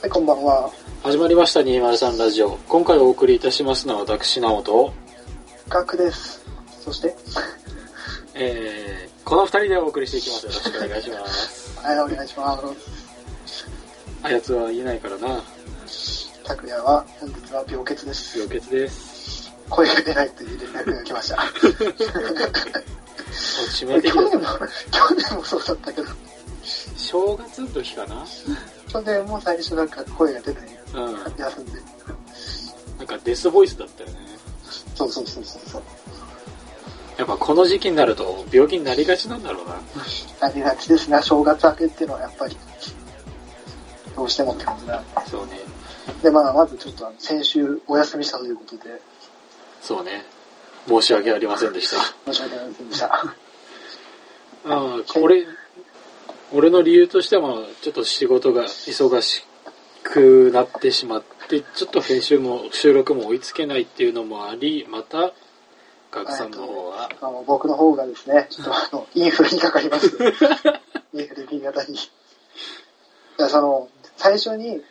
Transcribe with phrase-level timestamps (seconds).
[0.00, 0.70] はい、こんばんは。
[1.02, 2.56] 始まりました203ラジオ。
[2.68, 4.94] 今回お送りいたしますのは私、直人。
[5.68, 6.40] ガクです。
[6.80, 7.16] そして、
[8.34, 10.46] えー、この二人でお送りしていきます。
[10.46, 11.78] よろしくお願いします。
[11.80, 12.56] はい、お願いしま
[13.44, 13.68] す。
[14.22, 15.42] あやつは言えないからな。
[16.44, 18.38] 拓也は本日は病欠です。
[18.38, 19.52] 病欠です。
[19.68, 21.42] 声が出ないという連絡が来ました。
[23.68, 24.46] 致去年も、
[24.90, 26.08] 去年もそうだったけど、
[26.98, 28.26] 正月の時かな？
[28.88, 30.62] 去年も最初なんか声が出ない。
[30.94, 31.14] うん。
[31.38, 31.72] 休んで。
[32.98, 34.16] なんかデスボイスだったよね。
[34.94, 35.82] そうそうそうそうそう。
[37.16, 39.80] やっぱこの時期になると病気になりがちなんだろうな。
[40.40, 42.56] なりがちですね、正月明けっていうのはやっぱり、
[44.14, 45.02] どうしてもって感じだ。
[45.26, 45.58] そうね。
[46.22, 49.00] で、まあ、まずちょっとあの先週お休みしたということで、
[49.80, 50.24] そうね。
[50.86, 51.96] 申し訳ありませんでした。
[52.32, 53.06] 申し訳ありませんでした。
[53.14, 53.30] あ
[54.64, 55.44] あ、これ、
[56.52, 59.44] 俺の理由としては、ちょっと仕事が忙し
[60.02, 65.32] くなってしまって、ちょっと編集も収録も追いつけないっていうのもあり、また、
[66.10, 70.06] ガクさんの方は、あの僕の方がですね、ちょっとあの、インフルにかかります。
[71.12, 71.94] インフル B 型に。
[71.94, 71.98] い
[73.36, 74.82] や、その、最初に、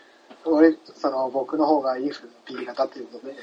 [0.45, 3.35] 俺、その、僕の方がインフルの B 型ということで、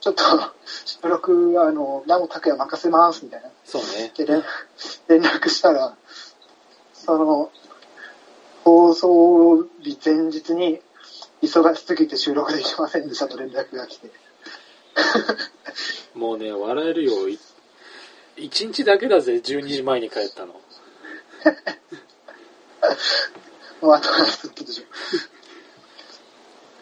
[0.00, 0.22] ちょっと、
[0.64, 3.50] 収録、あの、ナモ拓也任せます、みたいな。
[3.64, 4.12] そうね。
[4.16, 4.42] で、連
[5.08, 5.96] 連絡したら、
[7.06, 7.50] その、
[8.64, 10.80] 放送日前日に、
[11.40, 14.10] 忙しすぎて収録できませんでしたと連絡が来て。
[16.14, 17.28] もうね、笑えるよ。
[17.28, 17.38] い
[18.36, 20.54] 一日だけだぜ、12時前に帰ったの。
[23.80, 24.80] もう後からずっとでし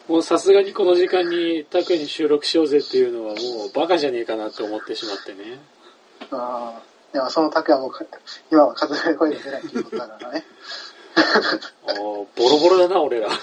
[0.07, 0.11] ょ。
[0.11, 5.59] もうさすがにこの時間にタクに収録しようぜっていうのはもうバカじゃねえかなって思ってしまってね。
[6.31, 6.81] ああ、
[7.15, 8.03] でもその拓也もか
[8.51, 10.43] 今は風の声が出ないということだからね。
[11.97, 13.29] おーボロボロだな、俺ら。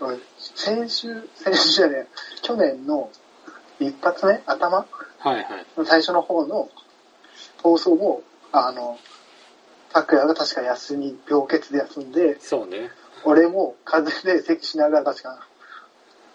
[0.00, 2.08] 俺先週、先週じゃねえ
[2.40, 3.10] 去年の
[3.80, 4.78] 一発目、頭？
[5.18, 5.66] はいはい。
[5.76, 6.70] の最初の方の
[7.62, 8.98] 放送も、あの、
[9.92, 12.90] 拓也が確か休み、病欠で休んで、そうね。
[13.24, 15.46] 俺も風邪で咳しながら確か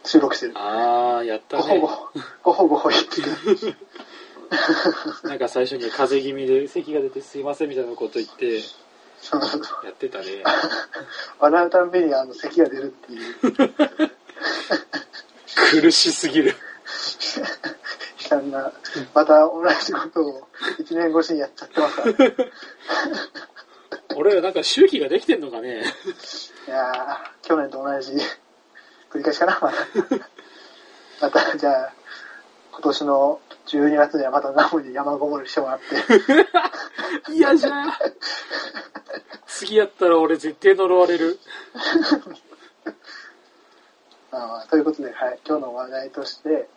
[0.05, 0.53] 収録してる。
[0.57, 1.79] あー、やったね。
[1.79, 2.11] ごほご、
[2.43, 3.75] ごほごほ言ってる。
[5.24, 8.62] なんか最初に風邪気味で咳が出てすいませんみたいなこと言ってや
[9.90, 10.44] ってたね。
[11.40, 14.12] 笑うたんびにあの咳が出るっていう。
[15.81, 16.56] 苦しすぎる。
[18.22, 18.72] 悲惨な、
[19.14, 20.47] また同じことを
[20.80, 22.35] 一年越しにやっちゃってますから、ね。
[24.16, 25.84] 俺らなんか周期ができてんのかね。
[26.68, 28.14] いやー、去年と同じ
[29.09, 29.78] 繰り返しかな、また。
[31.22, 31.94] また、じゃあ、
[32.73, 35.85] 今年の12月にはまたナムに山ごもりしてもらって。
[37.31, 37.94] 嫌じゃん。
[39.45, 41.39] 次やったら俺絶対呪われる。
[44.31, 46.67] あーということで、はい、今日の話題として、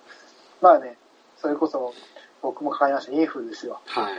[0.60, 0.98] まあね、
[1.38, 1.94] それこそ
[2.42, 3.80] 僕もかかりましたインフルですよ。
[3.86, 4.14] はい。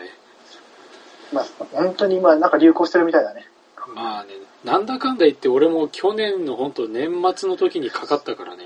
[1.31, 3.47] まあ、本当に今なんか流行してるみたいだね。
[3.93, 4.33] まあね、
[4.65, 8.65] なんだかんだ言って俺も去年の本当年末の時にかかったからね。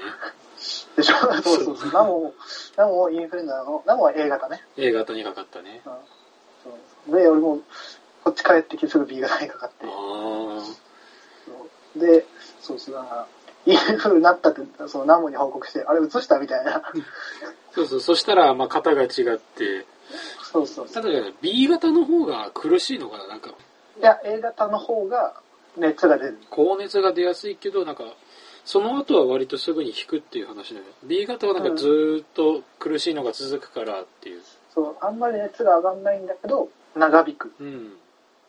[0.96, 1.92] でしょそうそうそう。
[1.92, 2.34] ナモ、
[2.76, 4.62] ナモインフルエンザの、ナモは A 型ね。
[4.78, 5.82] A 型にかかったね。
[5.86, 5.94] うん
[7.08, 7.60] で、俺も
[8.24, 9.86] こっち帰ってきてすぐ B 型にかかって
[12.00, 12.26] で、
[12.62, 13.28] そうそう、だから、
[13.66, 16.82] インフルになったって、そのナモに報告して、あれ移したみたいな。
[17.74, 19.86] そうそう、そしたら、まあ、型が違って、
[20.52, 21.04] そうそうそう。
[21.04, 21.10] ただ
[21.42, 23.50] B 型の方が苦しいのかななんか、
[24.00, 25.34] いや、A 型の方が
[25.78, 26.38] 熱が出る。
[26.50, 28.04] 高熱が出やすいけど、なんか、
[28.66, 30.86] その後は割とすぐに引くっていう話だよ。
[31.04, 34.42] B 型はなんかずーっと苦しいのが続くからっていう。
[34.74, 37.54] そう、あんまり熱が上がんないんだけど、長引く。
[37.60, 37.94] うん。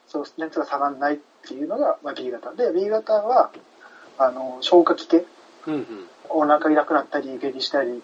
[0.06, 2.52] そう、熱が下がんないっていうのが、まあ、B 型。
[2.52, 3.50] で、B 型は、
[4.18, 5.24] あの、消化器系。
[5.66, 6.08] うんうん。
[6.28, 8.02] お腹痛くなったり、下痢したり、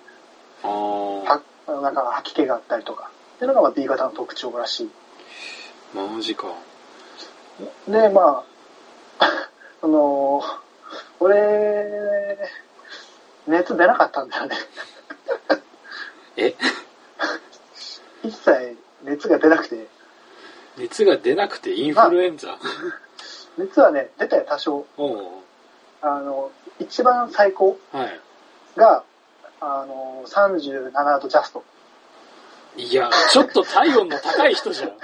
[0.62, 1.42] あは
[1.82, 3.10] なんか吐き気があったりとか。
[3.36, 4.90] っていうのが、まあ、B 型の特徴らしい。
[5.96, 6.48] あ、マジか。
[7.86, 8.44] で、ま
[9.20, 9.24] あ、
[9.82, 10.42] あの、
[11.20, 12.38] 俺、
[13.46, 14.56] 熱出なかったんだよね。
[16.36, 16.54] え？
[18.22, 19.86] 一切熱が出なくて、
[20.76, 22.58] 熱が出なくてインフルエンザ、
[23.56, 24.86] 熱はね、出たよ、多少。
[26.00, 28.20] あの、一番最高はい。
[28.76, 29.02] が、
[29.60, 31.64] あの、37度ジャスト。
[32.76, 34.90] いや、ちょっと体温の高い人じゃん。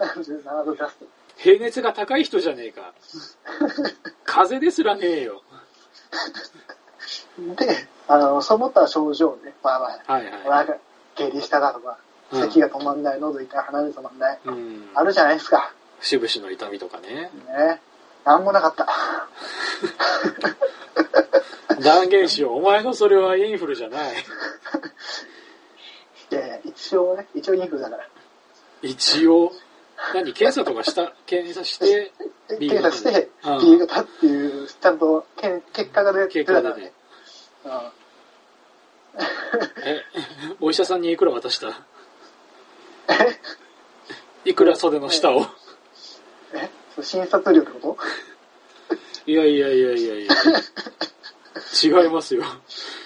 [0.00, 1.04] 37度ジャスト。
[1.44, 2.94] 平熱が高い人じゃねえか。
[4.24, 5.42] 風邪ですらねえよ。
[7.58, 10.74] で、あの、その他症状ね、まあまあ、はいはなんか、
[11.14, 11.98] 下痢しただとか、
[12.32, 14.48] うん咳が止まんない、喉痛い、鼻水止まんない、い。
[14.48, 14.88] うん。
[14.94, 15.70] あるじゃないですか。
[16.00, 17.08] 節々の痛みとかね。
[17.08, 17.30] ね。
[18.24, 18.88] なんもなかった。
[21.82, 22.56] 断言しよう。
[22.56, 24.14] お前のそれはインフルじゃない。
[26.32, 28.08] いやいや、一応ね、一応インフルだから。
[28.80, 29.52] 一応。
[30.14, 32.12] 何検査とかした検査して、
[32.58, 36.92] B 検査して、うん B 型っていう、ちゃんとけん結果が出て結果でね。
[37.64, 37.72] うん
[39.86, 40.02] え、
[40.60, 41.68] お医者さんにいくら渡した？
[44.44, 45.46] いくら袖の下を？
[46.52, 46.68] え？
[46.94, 47.96] そう診察料ってこ
[49.26, 50.34] いやいやいやいやいや。
[51.82, 52.42] 違いますよ。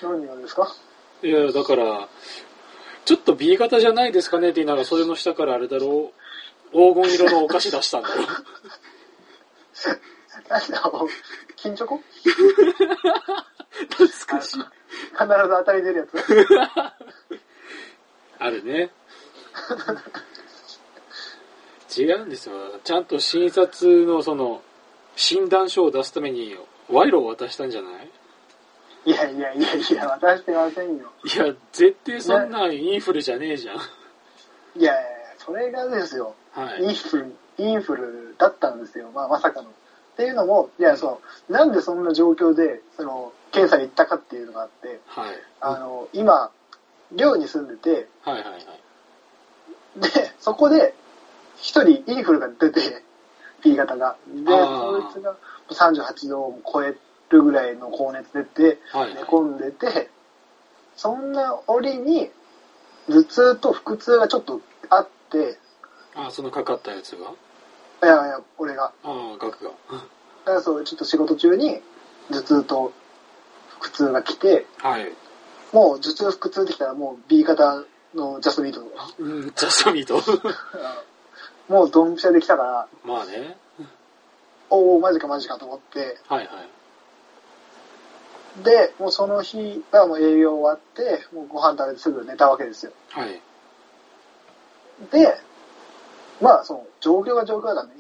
[0.01, 0.75] と何がですか？
[1.23, 2.09] いや、だから、
[3.05, 6.19] ちょっと B 型じゃないですかねって言いながら袖の下からあれだろう。
[6.73, 8.15] 黄金色のお菓子出したんだろ。
[11.57, 12.01] 金チョコ？
[13.91, 14.57] 懐かしい。
[14.59, 14.69] 必ず
[15.19, 16.15] 当たり出るやつ？
[18.39, 18.91] あるね。
[21.97, 22.55] 違うんですよ。
[22.85, 24.63] ちゃんと診察のその、
[25.17, 26.57] 診断書を出すために
[26.89, 28.11] 賄賂を渡したんじゃない？
[29.07, 31.11] いやいやいやいや、渡してませんよ。
[31.25, 33.77] いや、絶対そんなんインフルじゃねえじゃん。
[33.77, 33.81] い
[34.83, 35.03] やいや
[35.39, 36.85] それがですよ、はい。
[36.85, 39.11] インフル、インフルだったんですよ。
[39.15, 39.69] まあ、まさかの。
[39.69, 39.73] っ
[40.17, 45.35] ていうのも、いや、そう、なんでそんな状況で、その、検査に行ったかっていうのがあって、はい。
[45.61, 46.51] あの、今、
[47.13, 50.01] 寮に住んでて、はいはいはい。
[50.01, 50.09] で、
[50.41, 50.95] そこで、
[51.57, 52.81] 一人インフルが出て、
[53.63, 54.17] B 型が。
[54.29, 55.37] で、そいつが
[55.71, 56.97] 38度を超え
[57.31, 60.11] るぐらいの高熱出て、はい寝込んでて、
[60.97, 62.31] そんな折に、
[63.09, 64.61] 頭痛と腹痛がちょっと
[64.91, 65.59] あって、
[66.27, 67.31] あ、そのかかったやつが？
[68.03, 68.85] いやいや、俺が。
[68.85, 69.71] ああ、額が。
[69.71, 69.77] だ
[70.45, 71.81] からそう、ちょっと仕事中に
[72.31, 72.93] 頭痛と
[73.81, 75.13] 腹痛が来て、はい。
[75.73, 77.85] もう頭痛腹痛できたらもう B 型
[78.15, 78.83] のジャストミート。
[79.19, 80.21] うん、ジャストミート？
[81.69, 83.57] もうドンピシャできたから、まあね。
[84.71, 86.53] おおマジかマジかと思って、はいは
[88.61, 88.63] い。
[88.65, 92.93] で、もうその日がもう営業終わって、もうご飯食べてすぐ寝たわけですよ。
[93.11, 93.41] はい。
[95.11, 95.41] で、
[96.41, 97.93] まあその状況が状況だね。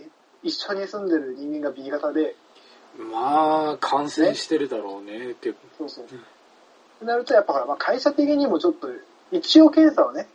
[0.42, 2.36] 一緒に住んでる人間が B 型で、
[2.96, 5.52] まあ、感染してるだろうねって。
[5.76, 6.04] そうそう。
[6.04, 8.88] ってなるとやっぱまあ、会社的にもちょっと
[9.32, 10.28] 一応検査をね、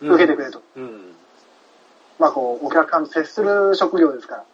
[0.00, 0.62] 受けてくれと。
[0.76, 1.14] うん。
[2.18, 4.44] まあこう、お客さんと接する職業ですから。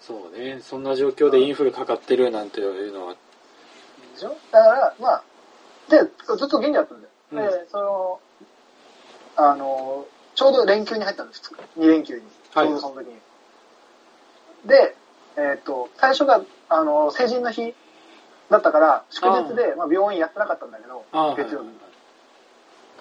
[0.00, 0.60] そうね。
[0.62, 3.14] そんな状況でインフルかかってるなんていうのは。
[3.14, 3.18] で
[4.20, 4.36] しょ？
[4.50, 5.22] だから、まあ、
[5.88, 7.10] で、ずっと元気だったんだよ。
[7.32, 8.20] うんで、その、
[9.36, 11.42] あの、ちょうど連休に入ったんです。
[11.78, 12.22] 2連休に。
[12.52, 13.14] ちはいょうどその時に。
[14.66, 14.96] で、
[15.36, 17.74] えっ、と、最初が、あの、成人の日
[18.50, 21.04] だったから、祝日で、まあ、病院やってなかったんだけど、
[21.36, 21.74] 月曜日はい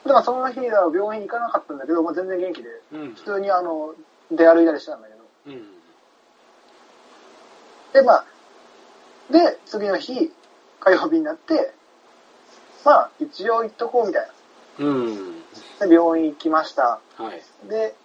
[0.06, 3.22] で、まあ、その日は病院行かなかったんだけど、まあ、全然元気で、うん普。
[3.24, 3.94] 通にあの、
[4.32, 5.64] 出歩いたりしてたんだけど、うん。
[7.94, 8.26] で、まあ、
[9.32, 10.32] で、次の日、
[10.80, 11.74] 火曜日になって、
[12.84, 14.30] まあ、一応行っとこうみたい
[14.80, 15.43] うん。
[15.80, 15.88] な。
[15.88, 17.00] で、病院行きました。
[17.18, 17.42] はい。
[17.70, 17.96] で、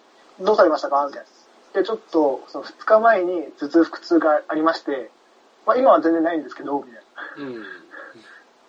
[0.40, 1.04] どうされましたか？
[1.06, 1.28] みたいな。
[1.80, 5.10] で、ちょっと、その2日前に頭痛腹痛がありまして、
[5.66, 7.62] まあ今は全然ないんですけど、みたいうん。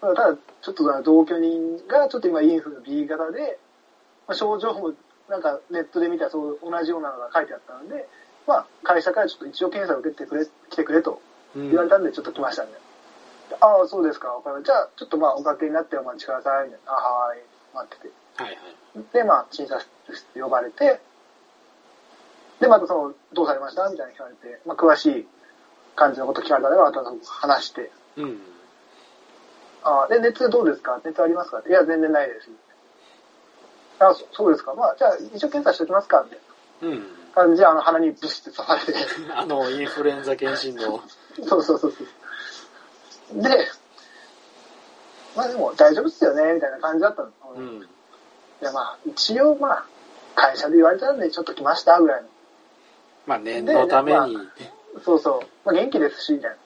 [0.02, 0.16] な。
[0.16, 3.60] ただ、ちょっと同居人がちょっと今インフル B 型で、
[4.28, 4.94] まあ、症状も
[5.30, 8.08] なんかネットで見たらそう同じようなのが書いてあったので、
[8.48, 11.22] まあ会社からちょっと一応検査を受けてくれ、来てくれと
[11.56, 12.78] うん言われたんでちょっと来ましたんで。
[13.62, 14.30] ああ、そうですか。
[14.64, 16.70] じゃあ、ちょっとまあおかけになってお待ちください。
[16.86, 17.44] あはーい。
[17.74, 18.14] 待ってて。
[18.44, 19.04] はいはい。
[19.14, 21.00] で、まあ、診察室呼ばれて、
[22.60, 25.28] で、またその、どうされましたみたいな聞かれて、まあ、詳しい
[25.96, 28.40] 感じのこと聞かれたら、また話して、うん。
[29.84, 31.00] あで、熱どうですか？
[31.06, 31.62] 熱ありますか？
[31.68, 32.50] いや、全然ないです。
[34.00, 34.74] あそそうですか？
[34.74, 36.22] まあ、じゃあ、一応検査しておきますか？
[36.26, 36.40] みたい
[36.82, 37.00] うん。
[37.00, 37.06] な
[37.36, 39.00] 感じで、あの、鼻にブシって刺されて、
[39.36, 41.02] あの、インフルエンザ検診の。
[41.48, 42.04] そうそうそうそ
[43.38, 43.42] う。
[43.42, 43.50] で、
[45.36, 47.30] まあでも大丈夫っすよね、みたいな感じだったの。
[47.30, 47.90] いうん。
[48.66, 49.86] や、まあ、一応まあ、
[50.36, 52.28] 会社で言われたんで、ちょっと来ました、ぐらいの。
[53.26, 54.38] まあ、念のために。
[55.04, 55.48] そうそう。
[55.66, 56.58] まあ、元気ですし、みたい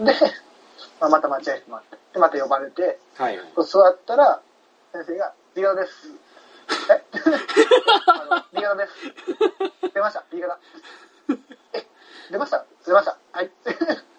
[0.00, 0.12] な。
[0.12, 0.18] で、
[1.00, 1.98] まあ、また待合室待って。
[2.12, 3.46] で、また呼ばれて、はいはい。
[3.64, 4.40] 座ったら、
[4.92, 6.10] 先生が、B 型です。
[6.90, 7.04] え？
[8.06, 9.92] あの ?B 型です。
[9.92, 10.58] 出ました、B 型。
[11.72, 11.86] え、
[12.30, 13.18] 出ました出ました。
[13.32, 13.50] はい。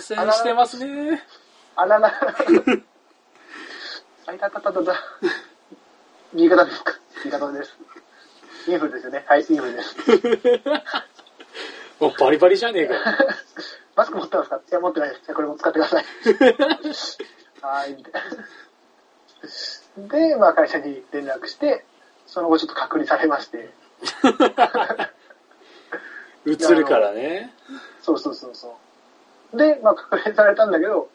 [0.00, 1.22] 戦してますね。
[1.76, 2.12] あらら。
[4.26, 4.94] あいたたたたた。
[6.32, 6.92] 右肩ですか？
[7.24, 7.76] 右肩です。
[8.68, 9.24] インフルですよね。
[9.28, 9.96] はい、インフルです。
[12.00, 13.00] もうバリバリじゃねえかよ。
[13.94, 14.56] マスク持ってますか？
[14.56, 15.22] いや、持ってないです。
[15.24, 16.04] じゃあこれも使ってください。
[17.62, 18.22] はーい、みたい
[20.02, 20.08] な。
[20.08, 21.84] で、まあ会社に連絡して、
[22.26, 23.70] その後ちょっと隔離されまして。
[26.44, 27.54] 映るからね。
[28.02, 28.76] そうそうそうそ
[29.54, 29.56] う。
[29.56, 31.08] で、まあ隔離されたんだけど、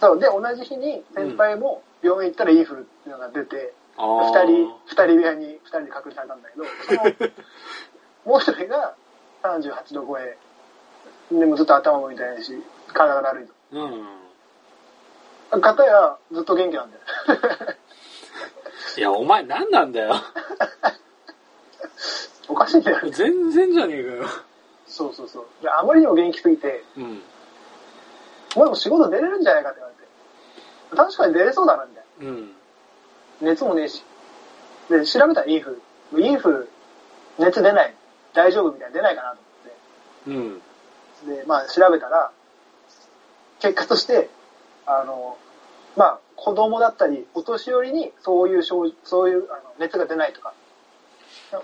[0.00, 7.02] そう、で、同じ日に先輩も病院行ったらインフルっていうのが出て、あ二、ー人、二人部屋に二人で隔離されたんだけど、その、
[8.24, 8.94] もう一人が
[9.42, 10.38] 38度超え。
[11.30, 13.44] でもずっと頭も痛いし、体がだるい
[13.78, 13.90] うん。
[15.50, 15.60] と。
[15.60, 17.02] 片やずっと元気なんだよ。
[18.96, 20.14] いや、お前何なんだよ。
[22.48, 23.10] おかしいんだよね。
[23.10, 24.24] 全然じゃねえかよ。
[24.86, 25.46] そうそうそう。
[25.62, 27.22] であまりにも元気すぎて、うん。
[28.56, 30.01] お前も仕事出れるんじゃないかって言われて。
[30.96, 32.30] 確かに出れそうだな、みたいな。
[32.30, 32.52] うん。
[33.40, 34.04] 熱もねえし。
[34.88, 35.80] で、調べたらインフ
[36.12, 36.20] ル。
[36.22, 36.68] インフル、
[37.38, 37.94] 熱出ない。
[38.34, 39.38] 大丈夫みたいな出ないかなと
[40.26, 40.56] 思うん。
[40.56, 41.36] って。
[41.36, 42.30] で、まあ調べたら、
[43.60, 44.28] 結果として、
[44.86, 45.38] あの、
[45.96, 50.52] まあ子供だったり、お年寄りにそういう症そういうあの熱が出ないとか、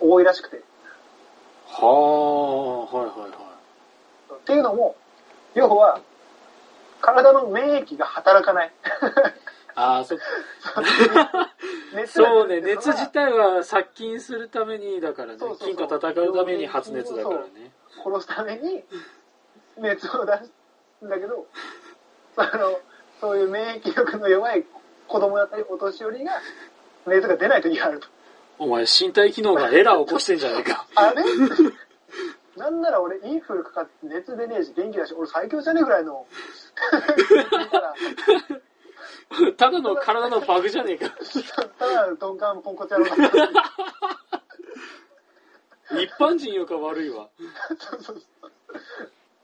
[0.01, 0.63] 多いらしくて。
[1.67, 3.31] はあ、はいはいはい。
[4.35, 4.97] っていうのも、
[5.55, 6.01] 要は、
[7.01, 8.73] 体の免疫が働かない。
[9.75, 10.17] ああ、そ、
[11.95, 17.71] 熱がそうね、熱自体は殺菌するためにだからねそう、そうそう菌と戦うために発熱だからね。
[18.05, 18.83] 殺すために
[19.77, 20.33] 熱を出
[20.99, 21.47] すんだけど、
[22.35, 22.81] その、
[23.21, 24.65] そういう免疫力の弱い
[25.07, 26.33] 子供だったりお年寄りが
[27.07, 28.09] 熱が出ない時があると。
[28.59, 30.87] お前身体機能がエラーを起こしてんじゃねえか。
[30.97, 31.23] あれ？
[32.57, 36.27] なんなら俺インフルかかって熱出ねえし元気だし、俺最強じゃねえぐらいの。
[39.57, 41.15] ただの体のバグじゃねえか。
[41.79, 43.31] ただの鈍感ポンコツ野郎だっ
[45.91, 46.01] た。
[46.01, 47.29] 一般人よか悪いわ。
[47.79, 48.51] そうそうそう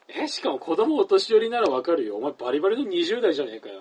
[0.09, 2.17] え、しかも子供お年寄りならわかるよ。
[2.17, 3.81] お前バリバリの20代じゃねえかよ。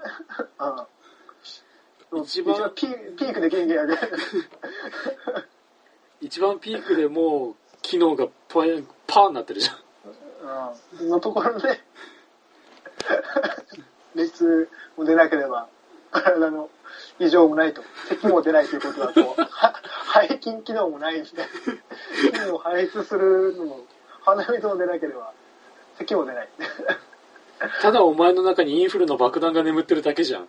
[2.11, 3.97] うん一番ピーピークで元気やで。
[6.21, 9.77] 一番ピークでもう機能がパンパーになってるじゃん。
[11.01, 11.81] うんのところで、
[14.15, 15.67] 熱も出なければ、
[16.11, 16.69] 体の
[17.19, 17.81] 異常もないと。
[18.07, 19.73] 咳も出ないということだと、は
[20.13, 21.29] 肺筋機能もないんで、
[22.31, 23.79] 菌を排出するのも、
[24.21, 25.31] 鼻水も出なければ、
[25.97, 26.49] 咳も出ない。
[27.81, 30.47] ただお前の中にインフルの爆弾が眠ってるだけじゃん。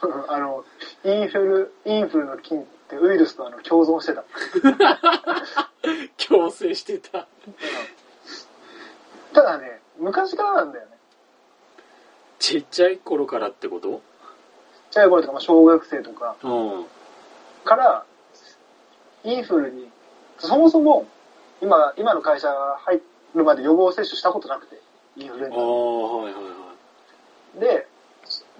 [0.28, 0.64] あの、
[1.04, 4.24] インフル、インフルの菌ってウイルスとあの共存してた。
[6.16, 7.26] 強制してた。
[9.32, 10.99] ただね、昔からなんだよね。
[12.40, 13.88] ちっちゃい頃からってこと？
[13.90, 14.00] ちっ
[14.92, 16.86] ちゃい頃とか、まあ、小学生とかうん。
[17.64, 18.04] から、
[19.22, 19.88] インフルに、
[20.38, 21.06] そもそも、
[21.62, 23.00] 今、今の会社入
[23.34, 24.80] るまで予防接種したことなくて、
[25.16, 25.62] インフルエンああ、ザ。
[25.62, 26.40] はいはいは
[27.60, 27.86] で、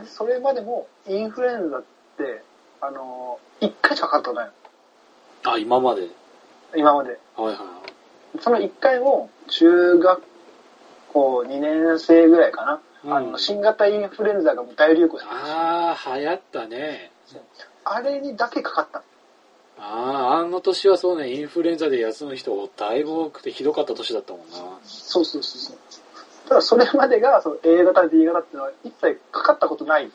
[0.06, 1.82] それまでもインフルエンザっ
[2.18, 2.42] て、
[2.82, 4.52] あの、1回しかかかったことないい。
[5.44, 6.08] あ、今まで？
[6.76, 7.18] 今まで。
[7.36, 7.62] はいはいは
[8.36, 8.38] い。
[8.40, 10.22] その1回も、中学
[11.12, 12.80] 校2年生ぐらいかな。
[13.04, 17.10] うんあの、新型インフルエンザが大流行してああ、流行ったね。
[17.84, 19.02] あれにだけかかった。
[19.78, 24.56] ああ、あの年はそうね、インフルエンザで休む人だいぶ多くてひどかった年だったもんな。
[24.84, 25.76] そうそうそうそう。
[26.48, 30.10] ただそれまでが、その A 型、B 型っていうのは一切かかったことない。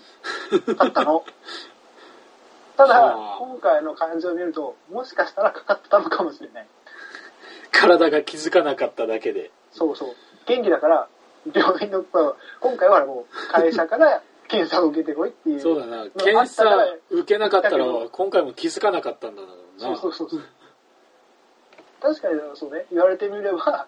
[0.78, 1.26] だったの。
[2.78, 6.68] ただはあ、今回の感じを見ると、もしかしたらかかってたのかもしれない。
[7.72, 9.50] 体が気づかなかっただけで。
[9.72, 10.10] そうそう。
[10.46, 11.08] 元気だから、
[11.54, 12.04] 病院の、
[12.60, 15.60] 今回はもう会社から検査を受けてこいっていう。
[15.60, 16.06] そうだな。
[16.18, 16.64] 検査
[17.10, 19.48] 受けなかったら今回も気づかなかったんだろ
[19.80, 19.98] うな。
[19.98, 20.42] そうそうそう。
[22.02, 23.88] 確かにそうね、言われてみれば、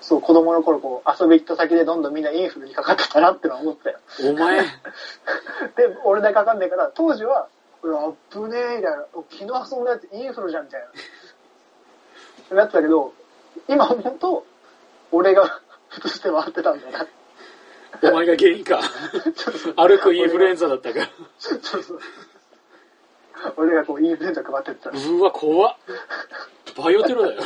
[0.00, 3.98] そう、子供の頃こう遊び行った先でどんどんみんなインフルにかかってたなってのは思ったよ。
[4.30, 4.60] お前、
[5.76, 7.48] で、俺だけかかんねえから、当時は、
[7.82, 9.04] うわ、あっぶねえ、みたいな。
[9.30, 10.80] 昨日遊んだやつインフルじゃん、みたい
[12.50, 12.56] な。
[12.56, 13.12] なってたけど、
[13.68, 14.44] 今思うと、
[15.12, 17.06] 俺が普通して回ってたんだな。
[18.02, 18.80] お前が原因か。
[19.76, 21.08] 歩くインフルエンザだったか。
[21.38, 22.00] そうそう。
[23.56, 24.90] 俺がこう、インフルエンザ配ってった。
[24.90, 25.76] うわ、怖っ。
[26.76, 27.42] バイオテロだよ。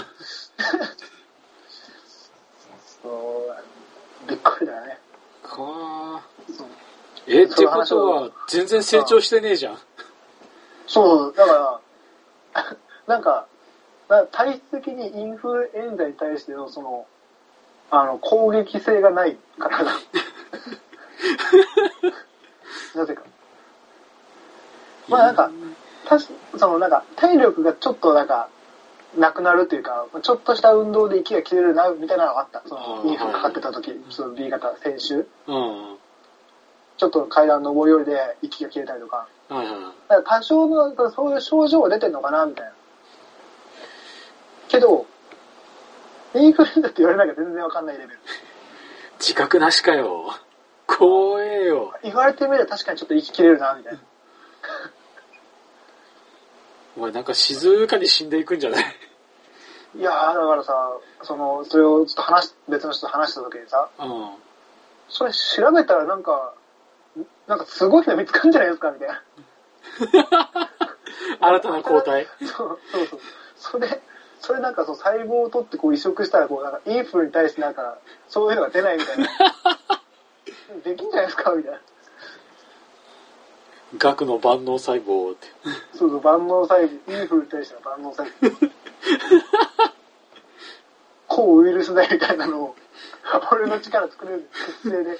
[3.03, 4.99] そうびっくりだよね。
[5.43, 6.23] か
[7.27, 9.79] え、ってことをは、全然成長してねえじゃん。
[10.87, 11.81] そう、だか
[12.55, 12.65] ら、
[13.07, 13.47] なんか、
[14.09, 17.07] な体質的にインフルエンザに対しての、その、
[17.95, 19.93] あの、攻撃性がないからだ。
[22.97, 23.23] なぜか。
[25.09, 25.51] まあなんか、
[26.07, 28.49] たしそのなんか、体力がちょっとなんか、
[29.19, 32.63] なくなるというか、ちょっとした運動で息が切れるな、みたいなのがあった。
[32.67, 35.27] その、あーインフルかかってた時、その B 型、先週。
[35.47, 35.99] うん。
[36.97, 39.27] ちょっと階段登り降りで息が切れたりとか。
[39.51, 39.77] はいはい。
[40.09, 42.73] だから多少のそういう症状が出てんのかな、みたいな。
[44.69, 45.05] けど、
[46.35, 48.19] インフルエンザって言われなきゃ全然わかんないレベル。
[49.19, 50.35] 自覚なしかよ。
[50.87, 51.95] 怖えよ。
[52.03, 54.01] 言われてみれば確かにちょっと息切れるな、みたいな。
[56.97, 58.85] お前なんか静かに死んでいくんじゃない？
[59.97, 64.31] いやー、だからさ、その、それをちょっと話し、別の人と話した時にさ、うん。
[65.09, 66.55] それ調べたらなんか、
[67.47, 69.23] なんかすごいの見つかるんじゃないですかみたいな。
[71.41, 72.27] 新たな抗体。
[72.41, 73.21] そうそうそう。
[73.57, 74.01] それ、
[74.43, 79.29] それなんかそう細胞を取ってこう移植したらこうなんかインフルに対してなんかそういうのが出ないみたいな。
[80.85, 81.81] できんじゃないですかみたいな。
[83.99, 85.47] 核の万能細胞って。
[85.95, 88.71] そうそう、万能細胞、インフルに対しての万能細胞。
[91.29, 92.75] 抗ウイルス剤みたいなのを、
[93.53, 94.49] 俺の力作れる
[94.83, 95.19] 血清で。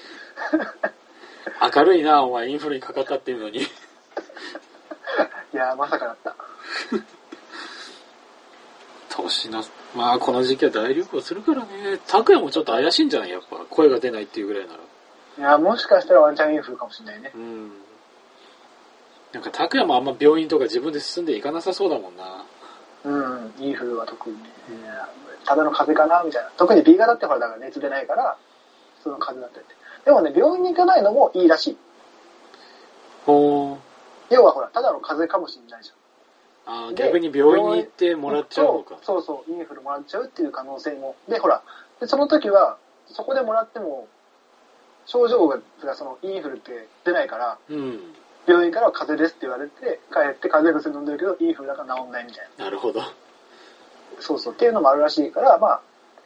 [1.75, 3.61] 明るいな、お前インフルにかかったっていうのに。
[3.61, 3.67] い
[5.53, 6.35] やー、まさかだった。
[9.15, 9.63] 年の、
[9.95, 11.99] まあこの時期は大流行するからね。
[12.07, 13.57] 拓也もちょっと怪しいんじゃないやっぱ。
[13.69, 14.79] 声が出ないっていうぐらいなら。
[15.37, 17.31] いや、もしかしたらワンチャンインフルかもしれないね。
[17.35, 17.71] うん。
[19.33, 22.45] なんか拓也もあんま病院とか自分で進んでいかなさそうだもんな。
[23.03, 24.43] うん、インフルは特にね、
[25.45, 26.49] ただの風邪かなみたいな。
[26.55, 28.37] 特に B 型ってほら、だから熱出ないから、
[29.03, 30.05] その風邪だったりって。
[30.05, 31.77] でもね、病院に行かないのもいいらしい。
[33.25, 33.77] ほー。
[34.29, 35.95] 要はほら、ただの風邪かもしれないじゃん。
[36.65, 38.97] あ逆に病院に行ってもらっちゃうのか。
[39.01, 41.15] そうそう、インフルもらっちゃうっていう可能性も。
[41.27, 41.61] で、ほら、
[41.99, 44.07] でその時は、そこでもらっても、
[45.05, 45.59] 症状が、
[45.95, 47.99] そのインフルって出ないから、うん。
[48.45, 52.65] 病院からは風邪ですって言われて、帰って風邪薬飲んでるけど、インフルだから治んないみたいな。
[52.65, 53.01] なるほど。
[54.19, 55.81] そうそう、っていうのもあるらしいから、まあ、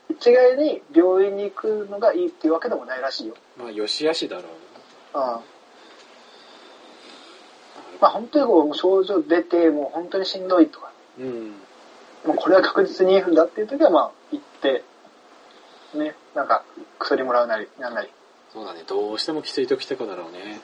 [0.10, 3.36] 一概に病院に行くのがいいっていうわけでもないらしいよ。
[3.58, 4.44] まあ、よしあしだろ
[5.14, 5.20] う。
[5.20, 5.57] うん。
[8.00, 11.56] まあ本当にこう、症状出て、もう本当にしんどいとか、うん。
[12.26, 14.84] もうこれは確実にインフルだっていう時は、まあ、行って、
[15.94, 16.64] ね、なんか、
[17.00, 18.10] 薬もらうなり、なんなり。
[18.52, 18.84] そうだね。
[18.88, 20.60] どうしてもきつい時とかだろうね。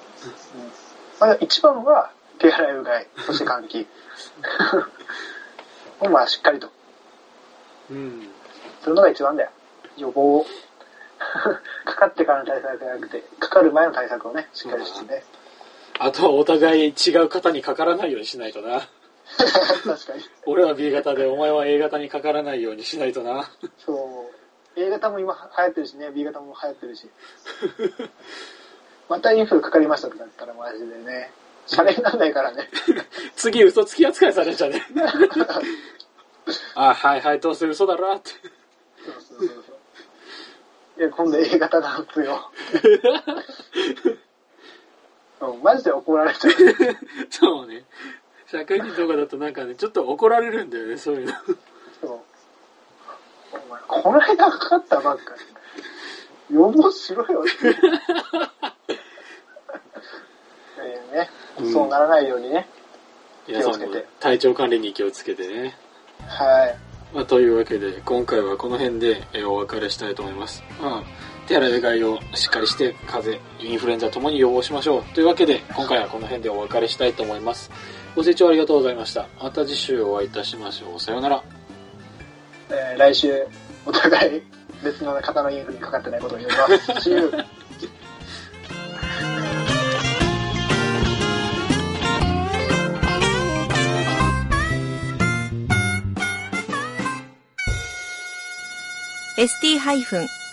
[1.20, 1.28] うん。
[1.28, 3.88] まあ一番は、手洗いうがい、そして換気。
[6.02, 6.70] を まあしっかりと、
[7.90, 8.30] うん。
[8.82, 9.50] するのが一番だよ。
[9.98, 10.46] 予防。
[11.86, 15.24] かかってからの対策じゃなくて、かかる前の対策をね、しっかりしてね。
[16.00, 18.82] あとはお互い違う方にかからないようにしないとな。
[19.38, 20.24] 確かに。
[20.46, 23.50] 俺は B 型でお前は A 型にかからないようにしないとな。
[23.86, 24.30] そ
[24.76, 24.80] う。
[24.80, 27.10] A 型も今流行ってるしね、B 型も流行ってるし。
[29.10, 31.32] またインフルかかりましたとかだったらマジでね、
[31.68, 32.70] シャレにならないからね。
[33.36, 34.82] 次嘘つき扱いされんじゃね
[36.76, 38.32] あ、はいはい、どうせ嘘だろって。
[38.32, 41.00] そうそうそうそう。
[41.00, 42.52] いや、今度 A 型なんですよ。
[45.42, 46.54] うんマジで怒られちゃう。
[47.30, 47.84] そうね。
[48.48, 51.34] 社会人とかだとなんかね、ちょっと怒られるんだよね、そういうの。
[52.02, 52.20] そう。
[53.52, 55.36] お前、この間かかったばっか
[56.50, 56.56] り。
[56.56, 57.70] 予防しろよって。
[61.14, 62.68] ね、うんそうならないようにね。
[63.48, 65.76] 皆さんも気をつけて体調管理に気をつけてね。
[66.28, 66.78] はい。
[67.14, 70.64] まあ、というわけで、今回はこの辺でえーお別れしたいと思います。
[70.82, 71.04] まあ、
[71.48, 75.04] 手洗いうがいをしっかりして、風邪、インフルエンザともに予防しましょう。
[75.14, 77.70] というわけで、今回はこの辺でお別れしたいと思います。
[78.16, 79.28] ご清聴ありがとうございました。
[79.42, 81.00] また次週お会いいたしましょう。
[81.00, 81.44] さようなら。
[82.70, 83.48] えー来週、
[83.86, 84.42] お互い
[84.84, 86.92] 別の方のインフルにかかってないことを祈ります。
[87.10, 87.32] See you!